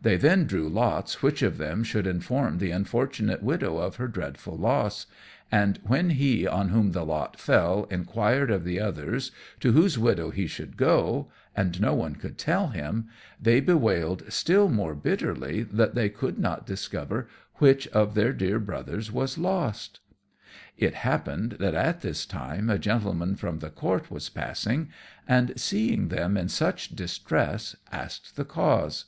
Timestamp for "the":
2.58-2.70, 6.92-7.04, 8.62-8.78, 20.78-20.86, 23.58-23.70, 28.36-28.44